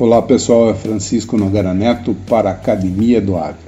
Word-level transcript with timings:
Olá 0.00 0.22
pessoal, 0.22 0.70
é 0.70 0.74
Francisco 0.74 1.36
Nogara 1.36 1.74
Neto 1.74 2.16
para 2.26 2.48
a 2.48 2.52
Academia 2.54 3.20
do 3.20 3.36
Agro. 3.36 3.60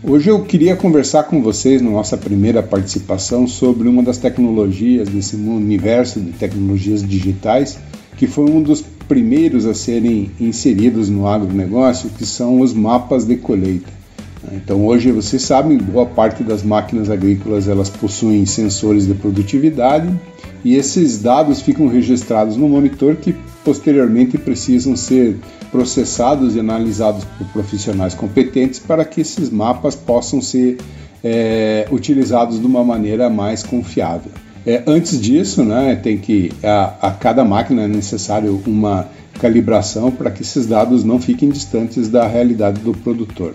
Hoje 0.00 0.30
eu 0.30 0.44
queria 0.44 0.76
conversar 0.76 1.24
com 1.24 1.42
vocês 1.42 1.82
na 1.82 1.90
nossa 1.90 2.16
primeira 2.16 2.62
participação 2.62 3.48
sobre 3.48 3.88
uma 3.88 4.00
das 4.00 4.16
tecnologias 4.16 5.08
desse 5.08 5.34
universo 5.34 6.20
de 6.20 6.30
tecnologias 6.30 7.02
digitais 7.02 7.80
que 8.16 8.28
foi 8.28 8.48
um 8.48 8.62
dos 8.62 8.80
primeiros 8.80 9.66
a 9.66 9.74
serem 9.74 10.30
inseridos 10.38 11.10
no 11.10 11.26
agronegócio, 11.26 12.10
que 12.10 12.24
são 12.24 12.60
os 12.60 12.72
mapas 12.72 13.24
de 13.24 13.34
colheita. 13.34 13.90
Então 14.52 14.86
hoje 14.86 15.10
vocês 15.10 15.42
sabem, 15.42 15.76
boa 15.76 16.06
parte 16.06 16.42
das 16.42 16.62
máquinas 16.62 17.10
agrícolas 17.10 17.68
elas 17.68 17.90
possuem 17.90 18.46
sensores 18.46 19.06
de 19.06 19.14
produtividade 19.14 20.08
e 20.64 20.74
esses 20.74 21.20
dados 21.20 21.60
ficam 21.60 21.88
registrados 21.88 22.56
no 22.56 22.68
monitor 22.68 23.16
que 23.16 23.34
posteriormente 23.64 24.38
precisam 24.38 24.96
ser 24.96 25.36
processados 25.72 26.54
e 26.54 26.60
analisados 26.60 27.24
por 27.36 27.46
profissionais 27.48 28.14
competentes 28.14 28.78
para 28.78 29.04
que 29.04 29.20
esses 29.20 29.50
mapas 29.50 29.96
possam 29.96 30.40
ser 30.40 30.78
é, 31.22 31.86
utilizados 31.90 32.60
de 32.60 32.66
uma 32.66 32.84
maneira 32.84 33.28
mais 33.28 33.62
confiável. 33.62 34.30
É, 34.64 34.82
antes 34.86 35.20
disso, 35.20 35.64
né, 35.64 35.96
tem 35.96 36.18
que 36.18 36.52
a, 36.62 37.08
a 37.08 37.10
cada 37.10 37.44
máquina 37.44 37.82
é 37.82 37.88
necessário 37.88 38.62
uma 38.66 39.08
calibração 39.40 40.10
para 40.10 40.30
que 40.30 40.42
esses 40.42 40.66
dados 40.66 41.04
não 41.04 41.20
fiquem 41.20 41.48
distantes 41.48 42.08
da 42.08 42.26
realidade 42.26 42.80
do 42.80 42.92
produtor. 42.92 43.54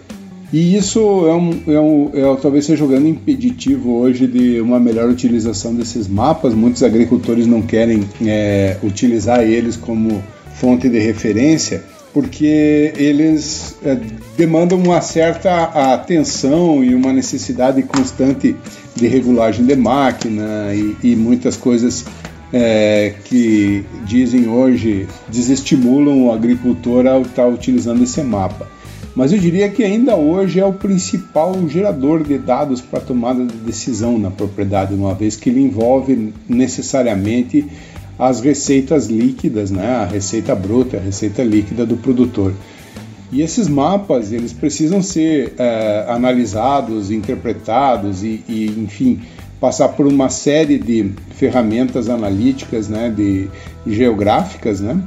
E 0.53 0.75
isso 0.75 0.99
é, 0.99 1.33
um, 1.33 1.63
é, 1.67 1.79
um, 1.79 2.11
é 2.13 2.35
talvez 2.41 2.65
seja 2.65 2.79
jogando 2.79 3.07
impeditivo 3.07 3.93
hoje 3.93 4.27
de 4.27 4.59
uma 4.59 4.79
melhor 4.79 5.09
utilização 5.09 5.73
desses 5.73 6.09
mapas. 6.09 6.53
Muitos 6.53 6.83
agricultores 6.83 7.47
não 7.47 7.61
querem 7.61 8.03
é, 8.25 8.75
utilizar 8.83 9.41
eles 9.41 9.77
como 9.77 10.21
fonte 10.55 10.89
de 10.89 10.99
referência 10.99 11.83
porque 12.13 12.93
eles 12.97 13.77
é, 13.83 13.97
demandam 14.37 14.77
uma 14.77 14.99
certa 14.99 15.93
atenção 15.93 16.83
e 16.83 16.93
uma 16.93 17.13
necessidade 17.13 17.81
constante 17.83 18.53
de 18.93 19.07
regulagem 19.07 19.65
de 19.65 19.77
máquina 19.77 20.73
e, 20.73 21.11
e 21.11 21.15
muitas 21.15 21.55
coisas 21.55 22.05
é, 22.51 23.13
que 23.23 23.85
dizem 24.05 24.49
hoje 24.49 25.07
desestimulam 25.29 26.25
o 26.25 26.33
agricultor 26.33 27.07
a 27.07 27.17
estar 27.21 27.47
utilizando 27.47 28.03
esse 28.03 28.21
mapa 28.21 28.67
mas 29.15 29.33
eu 29.33 29.39
diria 29.39 29.69
que 29.69 29.83
ainda 29.83 30.15
hoje 30.15 30.59
é 30.59 30.65
o 30.65 30.73
principal 30.73 31.55
gerador 31.67 32.23
de 32.23 32.37
dados 32.37 32.79
para 32.79 32.99
tomada 32.99 33.45
de 33.45 33.57
decisão 33.57 34.17
na 34.17 34.31
propriedade, 34.31 34.93
uma 34.93 35.13
vez 35.13 35.35
que 35.35 35.49
ele 35.49 35.61
envolve 35.61 36.33
necessariamente 36.47 37.65
as 38.17 38.39
receitas 38.39 39.07
líquidas, 39.07 39.71
né? 39.71 39.95
a 39.95 40.05
receita 40.05 40.55
bruta, 40.55 40.97
a 40.97 40.99
receita 40.99 41.43
líquida 41.43 41.85
do 41.85 41.97
produtor. 41.97 42.53
E 43.31 43.41
esses 43.41 43.67
mapas 43.67 44.31
eles 44.31 44.53
precisam 44.53 45.01
ser 45.01 45.53
é, 45.57 46.05
analisados, 46.07 47.11
interpretados 47.11 48.23
e, 48.23 48.43
e, 48.47 48.65
enfim, 48.77 49.21
passar 49.59 49.89
por 49.89 50.05
uma 50.05 50.29
série 50.29 50.77
de 50.77 51.11
ferramentas 51.31 52.09
analíticas, 52.09 52.89
né, 52.89 53.09
de 53.09 53.47
geográficas, 53.87 54.81
né, 54.81 55.01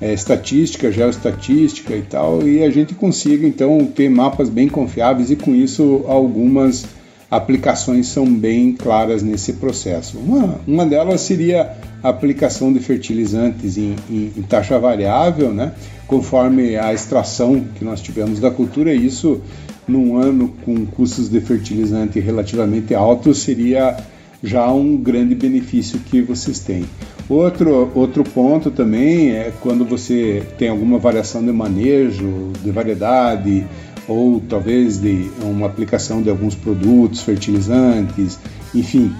é, 0.00 0.12
estatística, 0.12 0.92
geoestatística 0.92 1.94
e 1.94 2.02
tal, 2.02 2.46
e 2.46 2.62
a 2.62 2.70
gente 2.70 2.94
consiga 2.94 3.46
então 3.46 3.84
ter 3.86 4.08
mapas 4.08 4.48
bem 4.48 4.68
confiáveis 4.68 5.30
e 5.30 5.36
com 5.36 5.54
isso 5.54 6.04
algumas 6.06 6.84
aplicações 7.30 8.06
são 8.06 8.26
bem 8.26 8.72
claras 8.72 9.22
nesse 9.22 9.54
processo. 9.54 10.18
Uma, 10.18 10.60
uma 10.66 10.86
delas 10.86 11.22
seria 11.22 11.72
a 12.02 12.08
aplicação 12.08 12.72
de 12.72 12.78
fertilizantes 12.78 13.76
em, 13.76 13.96
em, 14.08 14.32
em 14.36 14.42
taxa 14.42 14.78
variável, 14.78 15.52
né, 15.52 15.72
conforme 16.06 16.76
a 16.76 16.94
extração 16.94 17.64
que 17.74 17.84
nós 17.84 18.00
tivemos 18.00 18.38
da 18.38 18.50
cultura, 18.50 18.94
isso 18.94 19.40
num 19.88 20.16
ano 20.16 20.52
com 20.64 20.84
custos 20.86 21.28
de 21.28 21.40
fertilizante 21.40 22.20
relativamente 22.20 22.94
altos 22.94 23.38
seria 23.38 23.96
já 24.42 24.70
um 24.70 24.96
grande 24.96 25.34
benefício 25.34 25.98
que 25.98 26.20
vocês 26.20 26.60
têm. 26.60 26.84
Outro, 27.28 27.90
outro 27.94 28.22
ponto 28.22 28.70
também 28.70 29.30
é 29.32 29.52
quando 29.60 29.84
você 29.84 30.44
tem 30.56 30.68
alguma 30.68 30.98
variação 30.98 31.44
de 31.44 31.50
manejo, 31.50 32.52
de 32.62 32.70
variedade, 32.70 33.66
ou 34.06 34.40
talvez 34.48 35.00
de 35.00 35.28
uma 35.42 35.66
aplicação 35.66 36.22
de 36.22 36.30
alguns 36.30 36.54
produtos, 36.54 37.22
fertilizantes, 37.22 38.38
enfim, 38.72 39.12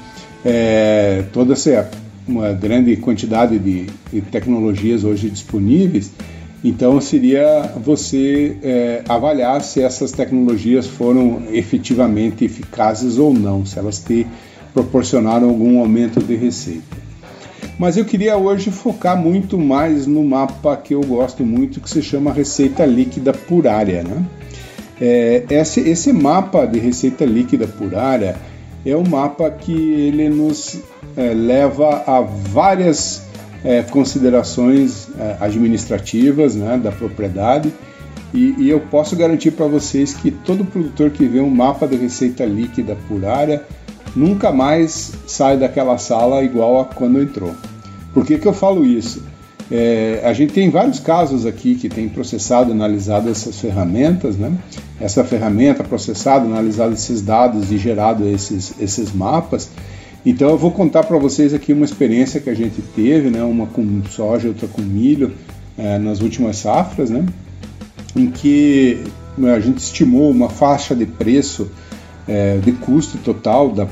é, 0.45 1.25
toda 1.33 1.55
essa 1.55 1.91
uma 2.29 2.53
grande 2.53 2.97
quantidade 2.97 3.59
de, 3.59 3.87
de, 4.13 4.21
tecnologias 4.21 5.05
hoje 5.05 5.31
disponíveis, 5.31 6.11
então 6.65 7.01
seria 7.01 7.73
você 7.77 8.57
é, 8.63 9.03
avaliar 9.09 9.63
se 9.63 9.81
essas 9.81 10.11
tecnologias 10.11 10.87
foram 10.87 11.43
efetivamente 11.53 12.45
eficazes 12.45 13.19
ou 13.19 13.33
não, 13.33 13.65
se 13.65 13.79
elas 13.79 14.01
te 14.01 14.27
proporcionaram 14.75 15.49
algum 15.49 15.79
aumento 15.79 16.21
de 16.21 16.35
receita. 16.35 17.06
Mas 17.79 17.97
eu 17.97 18.05
queria 18.05 18.37
hoje 18.37 18.71
focar 18.71 19.17
muito 19.17 19.59
mais 19.59 20.07
no 20.07 20.25
mapa 20.25 20.77
que 20.77 20.95
eu 20.95 21.03
gosto 21.03 21.45
muito, 21.45 21.81
que 21.81 21.91
se 21.91 22.03
chama 22.03 22.33
Receita 22.33 22.87
Líquida 22.87 23.33
por 23.33 23.67
Área. 23.69 24.03
Né? 24.03 24.25
É, 25.01 25.45
esse, 25.51 25.81
esse 25.81 26.13
mapa 26.13 26.65
de 26.65 26.79
receita 26.79 27.25
líquida 27.25 27.67
por 27.67 27.95
área 27.95 28.37
é 28.85 28.97
um 28.97 29.07
mapa 29.07 29.51
que 29.51 29.73
ele 29.73 30.29
nos 30.31 30.81
é, 31.17 31.35
leva 31.35 32.03
a 32.07 32.21
várias 32.23 33.23
é, 33.63 33.83
considerações 33.83 35.09
é, 35.19 35.37
administrativas 35.41 36.55
né, 36.55 36.79
da 36.79 36.91
propriedade 36.91 37.73
e, 38.33 38.55
e 38.59 38.71
eu 38.71 38.81
posso 38.81 39.17
garantir 39.17 39.51
para 39.51 39.67
vocês 39.67 40.15
que 40.15 40.31
todo 40.31 40.65
produtor 40.65 41.11
que 41.11 41.27
vê 41.27 41.41
um 41.41 41.51
mapa 41.51 41.87
de 41.87 41.97
receita 41.97 42.45
líquida 42.45 42.97
por 43.09 43.25
área 43.25 43.65
nunca 44.17 44.51
mais 44.51 45.13
sai 45.27 45.59
daquela 45.59 45.99
sala 45.99 46.43
igual 46.43 46.81
a 46.81 46.85
quando 46.87 47.21
entrou. 47.21 47.55
Por 48.15 48.25
que, 48.25 48.39
que 48.39 48.49
eu 48.49 48.53
falo 48.55 48.85
isso? 48.85 49.23
É, 49.71 50.23
a 50.25 50.33
gente 50.33 50.53
tem 50.53 50.71
vários 50.71 51.01
casos 51.01 51.45
aqui 51.45 51.75
que 51.75 51.89
tem 51.89 52.09
processado, 52.09 52.73
analisado 52.73 53.29
essas 53.29 53.61
ferramentas, 53.61 54.37
né? 54.37 54.53
Essa 55.01 55.25
ferramenta 55.25 55.85
processado, 55.85 56.47
analisado 56.47 56.95
esses 56.95 57.21
dados 57.21 57.71
e 57.71 57.77
gerado 57.77 58.27
esses, 58.29 58.75
esses 58.81 59.13
mapas. 59.13 59.69
Então 60.25 60.51
eu 60.51 60.59
vou 60.59 60.71
contar 60.71 61.05
para 61.05 61.19
vocês 61.19 61.53
aqui 61.53 61.73
uma 61.73 61.85
experiência 61.85 62.41
que 62.41 62.49
a 62.49 62.55
gente 62.55 62.81
teve, 62.95 63.29
né? 63.29 63.43
Uma 63.43 63.67
com 63.67 64.03
soja, 64.09 64.49
outra 64.49 64.69
com 64.69 64.83
milho 64.83 65.33
é, 65.77 65.99
nas 65.99 66.21
últimas 66.21 66.57
safras, 66.59 67.11
né? 67.11 67.27
Em 68.15 68.31
que 68.31 69.03
né, 69.37 69.53
a 69.53 69.61
gente 69.61 69.79
estimou 69.79 70.31
uma 70.31 70.49
faixa 70.49 70.95
de 70.95 71.07
preço 71.07 71.71
é, 72.29 72.59
de 72.59 72.73
custo 72.73 73.19
total 73.19 73.71
da, 73.71 73.87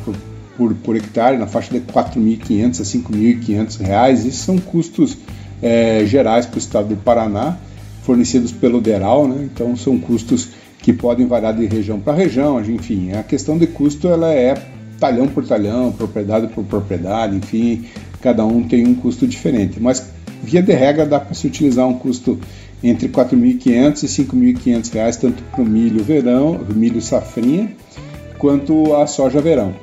por, 0.57 0.75
por 0.75 0.97
hectare 0.97 1.37
na 1.37 1.47
faixa 1.47 1.73
de 1.73 1.81
4.500 1.81 2.81
a 2.81 2.85
5.500 2.85 3.81
reais. 3.81 4.25
Isso 4.25 4.45
são 4.45 4.59
custos 4.59 5.17
é, 5.63 6.05
gerais 6.07 6.47
para 6.47 6.57
o 6.57 6.59
estado 6.59 6.89
do 6.89 6.97
Paraná, 6.97 7.57
fornecidos 8.03 8.53
pelo 8.53 8.81
DERAL, 8.81 9.29
né? 9.29 9.49
então 9.53 9.75
são 9.77 9.99
custos 9.99 10.49
que 10.79 10.93
podem 10.93 11.27
variar 11.27 11.57
de 11.57 11.65
região 11.65 11.99
para 11.99 12.13
região, 12.13 12.61
enfim, 12.61 13.13
a 13.13 13.23
questão 13.23 13.57
de 13.57 13.67
custo 13.67 14.07
ela 14.07 14.31
é 14.31 14.55
talhão 15.01 15.27
por 15.27 15.47
talhão, 15.47 15.91
propriedade 15.91 16.49
por 16.49 16.63
propriedade, 16.65 17.37
enfim, 17.37 17.87
cada 18.21 18.45
um 18.45 18.63
tem 18.63 18.87
um 18.87 18.95
custo 18.95 19.27
diferente, 19.27 19.81
mas 19.81 20.11
via 20.43 20.63
de 20.63 20.75
regra 20.75 21.07
dá 21.07 21.19
para 21.19 21.33
se 21.33 21.47
utilizar 21.47 21.89
um 21.89 21.95
custo 21.95 22.39
entre 22.83 23.09
4.500 23.09 24.03
e 24.03 24.07
5.500 24.07 24.93
reais 24.93 25.17
tanto 25.17 25.43
para 25.45 25.63
o 25.63 25.65
milho 25.65 26.05
verão, 26.05 26.61
milho 26.75 27.01
safrinha, 27.01 27.75
quanto 28.45 28.95
a 28.95 29.07
soja 29.07 29.41
verão. 29.41 29.75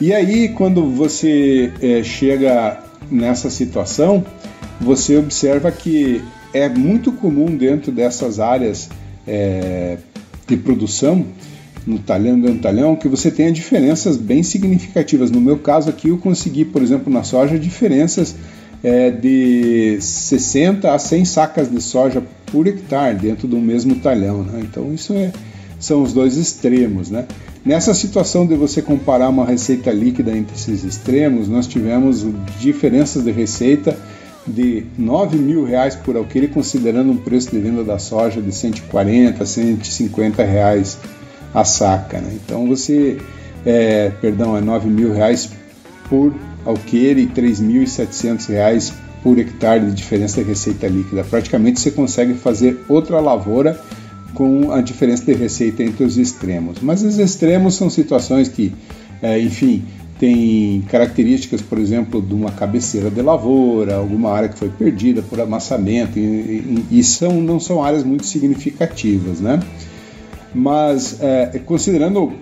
E 0.00 0.12
aí, 0.12 0.48
quando 0.48 0.90
você 0.90 1.72
é, 1.80 2.02
chega 2.02 2.76
nessa 3.08 3.48
situação, 3.50 4.24
você 4.80 5.16
observa 5.16 5.70
que 5.70 6.20
é 6.52 6.68
muito 6.68 7.12
comum 7.12 7.46
dentro 7.56 7.92
dessas 7.92 8.40
áreas 8.40 8.88
é, 9.24 9.96
de 10.48 10.56
produção, 10.56 11.24
no 11.86 12.00
talhão 12.00 12.40
dentro 12.40 12.56
do 12.56 12.60
talhão, 12.60 12.96
que 12.96 13.06
você 13.06 13.30
tenha 13.30 13.52
diferenças 13.52 14.16
bem 14.16 14.42
significativas. 14.42 15.30
No 15.30 15.40
meu 15.40 15.58
caso 15.58 15.88
aqui, 15.88 16.08
eu 16.08 16.18
consegui, 16.18 16.64
por 16.64 16.82
exemplo, 16.82 17.12
na 17.12 17.22
soja, 17.22 17.56
diferenças 17.56 18.34
é, 18.82 19.08
de 19.08 19.98
60 20.00 20.92
a 20.92 20.98
100 20.98 21.24
sacas 21.24 21.70
de 21.70 21.80
soja 21.80 22.24
por 22.46 22.66
hectare 22.66 23.14
dentro 23.16 23.46
do 23.46 23.58
mesmo 23.58 23.94
talhão. 24.00 24.42
Né? 24.42 24.62
Então 24.68 24.92
isso 24.92 25.12
é, 25.12 25.30
são 25.78 26.02
os 26.02 26.12
dois 26.12 26.36
extremos. 26.36 27.08
Né? 27.08 27.24
Nessa 27.64 27.92
situação 27.92 28.46
de 28.46 28.54
você 28.54 28.80
comparar 28.80 29.28
uma 29.28 29.44
receita 29.44 29.90
líquida 29.90 30.36
entre 30.36 30.54
esses 30.54 30.84
extremos, 30.84 31.48
nós 31.48 31.66
tivemos 31.66 32.24
diferenças 32.58 33.24
de 33.24 33.30
receita 33.30 33.98
de 34.46 34.84
9 34.96 35.36
mil 35.36 35.64
reais 35.64 35.94
por 35.94 36.16
alqueire, 36.16 36.48
considerando 36.48 37.10
um 37.10 37.16
preço 37.16 37.50
de 37.50 37.58
venda 37.58 37.84
da 37.84 37.98
soja 37.98 38.40
de 38.40 38.52
140, 38.52 39.44
150 39.44 40.42
reais 40.42 40.98
a 41.52 41.64
saca. 41.64 42.20
Né? 42.20 42.38
Então 42.42 42.66
você, 42.66 43.18
é, 43.66 44.10
perdão, 44.20 44.56
é 44.56 44.60
9 44.60 44.88
mil 44.88 45.12
reais 45.12 45.50
por 46.08 46.34
alqueire 46.64 47.22
e 47.22 47.26
3.700 47.26 48.48
reais 48.48 48.92
por 49.22 49.38
hectare 49.38 49.84
de 49.84 49.92
diferença 49.92 50.42
de 50.42 50.48
receita 50.48 50.86
líquida. 50.86 51.24
Praticamente 51.24 51.80
você 51.80 51.90
consegue 51.90 52.34
fazer 52.34 52.78
outra 52.88 53.20
lavoura 53.20 53.78
com 54.34 54.72
a 54.72 54.80
diferença 54.80 55.24
de 55.24 55.34
receita 55.34 55.82
entre 55.82 56.04
os 56.04 56.16
extremos. 56.16 56.78
Mas 56.80 57.02
os 57.02 57.18
extremos 57.18 57.74
são 57.74 57.88
situações 57.88 58.48
que, 58.48 58.72
é, 59.22 59.40
enfim, 59.40 59.84
tem 60.18 60.82
características, 60.88 61.62
por 61.62 61.78
exemplo, 61.78 62.20
de 62.20 62.34
uma 62.34 62.50
cabeceira 62.50 63.10
de 63.10 63.22
lavoura, 63.22 63.96
alguma 63.96 64.32
área 64.32 64.48
que 64.48 64.58
foi 64.58 64.68
perdida 64.68 65.22
por 65.22 65.40
amassamento, 65.40 66.18
e, 66.18 66.84
e, 66.90 66.98
e 66.98 67.04
são, 67.04 67.40
não 67.40 67.60
são 67.60 67.82
áreas 67.82 68.02
muito 68.02 68.26
significativas, 68.26 69.40
né? 69.40 69.60
Mas 70.54 71.18
é, 71.20 71.60
considerando 71.64 72.32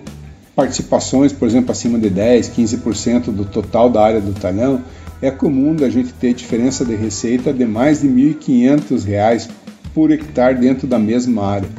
participações, 0.55 1.31
por 1.31 1.47
exemplo, 1.47 1.71
acima 1.71 1.99
de 1.99 2.09
10, 2.09 2.49
15% 2.49 3.25
do 3.25 3.45
total 3.45 3.89
da 3.89 4.03
área 4.03 4.19
do 4.19 4.33
talhão, 4.33 4.81
é 5.21 5.29
comum 5.29 5.75
da 5.75 5.89
gente 5.89 6.11
ter 6.13 6.33
diferença 6.33 6.83
de 6.83 6.95
receita 6.95 7.53
de 7.53 7.65
mais 7.65 8.01
de 8.01 8.07
R$ 8.07 8.37
1.500 8.39 9.49
por 9.97 10.11
hectare 10.11 10.59
dentro 10.59 10.85
da 10.85 10.99
mesma 10.99 11.43
área. 11.43 11.69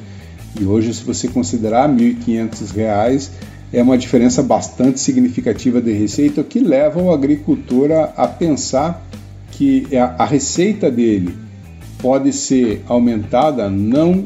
E 0.61 0.65
hoje, 0.65 0.93
se 0.93 1.05
você 1.05 1.29
considerar 1.29 1.89
R$ 1.89 2.17
1.500, 2.27 3.31
é 3.73 3.81
uma 3.81 3.97
diferença 3.97 4.43
bastante 4.43 4.99
significativa 4.99 5.81
de 5.81 5.93
receita, 5.93 6.43
que 6.43 6.59
leva 6.59 7.01
o 7.01 7.13
agricultor 7.13 7.93
a 8.17 8.27
pensar 8.27 9.07
que 9.53 9.87
a 9.97 10.25
receita 10.25 10.91
dele 10.91 11.33
pode 12.03 12.33
ser 12.33 12.83
aumentada 12.89 13.71
não 13.71 14.25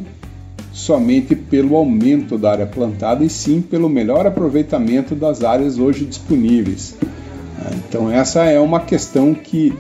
somente 0.73 1.37
pelo 1.37 1.77
aumento 1.77 2.39
da 2.39 2.53
área 2.53 2.67
plantada, 2.67 3.23
e 3.23 3.29
sim 3.29 3.61
pelo 3.61 3.91
melhor 3.91 4.27
aproveitamento 4.27 5.15
das 5.15 5.45
áreas 5.45 5.79
hoje 5.79 6.07
disponíveis. 6.07 6.95
Então, 7.77 8.11
essa 8.11 8.45
é 8.45 8.59
uma 8.59 8.81
questão 8.81 9.35
que, 9.35 9.71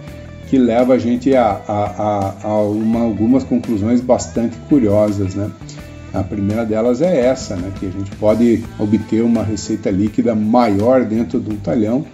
que 0.52 0.58
leva 0.58 0.92
a 0.92 0.98
gente 0.98 1.34
a, 1.34 1.62
a, 1.66 1.72
a, 1.72 2.34
a 2.42 2.60
uma, 2.60 3.00
algumas 3.00 3.42
conclusões 3.42 4.02
bastante 4.02 4.54
curiosas. 4.68 5.34
Né? 5.34 5.50
A 6.12 6.22
primeira 6.22 6.62
delas 6.62 7.00
é 7.00 7.20
essa, 7.26 7.56
né, 7.56 7.72
que 7.80 7.86
a 7.86 7.90
gente 7.90 8.10
pode 8.16 8.62
obter 8.78 9.22
uma 9.22 9.42
receita 9.42 9.90
líquida 9.90 10.34
maior 10.34 11.06
dentro 11.06 11.40
de 11.40 11.54
um 11.54 11.56
talhão, 11.56 12.04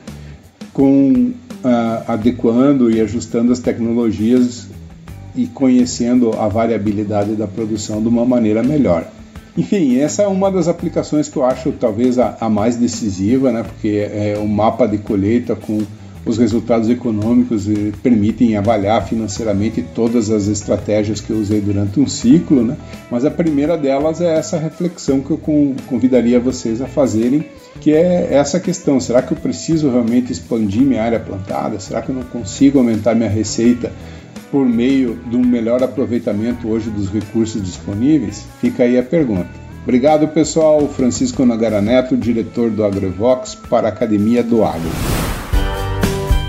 com, 0.73 1.33
uh, 1.65 2.05
adequando 2.07 2.89
e 2.89 3.01
ajustando 3.01 3.51
as 3.51 3.59
tecnologias 3.59 4.69
e 5.35 5.49
conhecendo 5.49 6.31
a 6.39 6.47
variabilidade 6.47 7.35
da 7.35 7.49
produção 7.49 8.01
de 8.01 8.07
uma 8.07 8.25
maneira 8.25 8.63
melhor. 8.63 9.05
Enfim, 9.57 9.99
essa 9.99 10.23
é 10.23 10.29
uma 10.29 10.49
das 10.49 10.69
aplicações 10.69 11.29
que 11.29 11.37
eu 11.37 11.45
acho 11.45 11.73
talvez 11.73 12.21
a, 12.21 12.37
a 12.41 12.49
mais 12.49 12.77
decisiva, 12.77 13.51
né? 13.51 13.65
porque 13.65 14.09
é 14.13 14.39
um 14.39 14.47
mapa 14.47 14.87
de 14.87 14.99
colheita 14.99 15.57
com 15.57 15.83
os 16.25 16.37
resultados 16.37 16.89
econômicos 16.89 17.69
e 17.69 17.93
permitem 18.03 18.57
avaliar 18.57 19.07
financeiramente 19.07 19.85
todas 19.95 20.31
as 20.31 20.47
estratégias 20.47 21.21
que 21.21 21.31
eu 21.31 21.39
usei 21.39 21.61
durante 21.61 21.99
um 22.01 22.07
ciclo, 22.07 22.63
né? 22.63 22.77
Mas 23.11 23.25
a 23.25 23.31
primeira 23.31 23.77
delas 23.77 24.21
é 24.21 24.37
essa 24.37 24.59
reflexão 24.59 25.21
que 25.21 25.31
eu 25.31 25.41
convidaria 25.87 26.39
vocês 26.39 26.83
a 26.83 26.87
fazerem, 26.87 27.45
que 27.81 27.93
é 27.93 28.35
essa 28.35 28.61
questão: 28.61 29.01
será 29.01 29.23
que 29.23 29.33
eu 29.33 29.39
preciso 29.39 29.91
realmente 29.91 30.33
expandir 30.33 30.83
minha 30.83 31.03
área 31.03 31.21
plantada? 31.21 31.81
Será 31.81 32.03
que 32.03 32.11
eu 32.11 32.15
não 32.15 32.25
consigo 32.25 32.79
aumentar 32.79 33.15
minha 33.15 33.31
receita 33.31 33.91
por 34.51 34.67
meio 34.67 35.19
de 35.31 35.37
um 35.37 35.45
melhor 35.45 35.83
aproveitamento 35.83 36.69
hoje 36.69 36.91
dos 36.91 37.09
recursos 37.09 37.63
disponíveis? 37.63 38.45
Fica 38.61 38.83
aí 38.83 38.99
a 38.99 39.03
pergunta. 39.03 39.49
Obrigado, 39.83 40.29
pessoal. 40.29 40.87
Francisco 40.89 41.47
Nagara 41.47 41.81
Neto, 41.81 42.15
diretor 42.15 42.71
do 42.71 42.85
AgroVox 42.85 43.55
para 43.55 43.89
a 43.89 43.91
Academia 43.91 44.43
do 44.43 44.63
Agro. 44.63 45.38